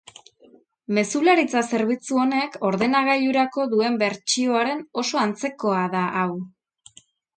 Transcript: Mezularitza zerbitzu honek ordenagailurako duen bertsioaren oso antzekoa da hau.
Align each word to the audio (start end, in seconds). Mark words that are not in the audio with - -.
Mezularitza 0.97 1.61
zerbitzu 1.75 2.17
honek 2.23 2.57
ordenagailurako 2.69 3.67
duen 3.75 3.99
bertsioaren 4.05 4.85
oso 5.03 5.21
antzekoa 5.27 5.85
da 5.97 6.03
hau. 6.23 6.29